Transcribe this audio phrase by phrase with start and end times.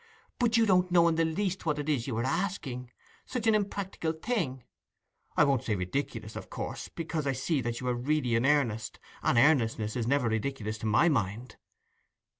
[0.39, 4.17] But you don't know in the least what it is you are asking—such an impracticable
[4.19, 8.97] thing—I won't say ridiculous, of course, because I see that you are really in earnest,
[9.21, 11.57] and earnestness is never ridiculous to my mind.